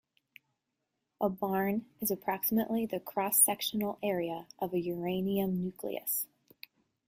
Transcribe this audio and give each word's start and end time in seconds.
A 1.21 1.29
barn 1.29 1.85
is 1.99 2.09
approximately 2.09 2.87
the 2.87 2.99
cross-sectional 2.99 3.99
area 4.01 4.47
of 4.57 4.73
a 4.73 4.79
uranium 4.79 5.61
nucleus. 5.61 6.25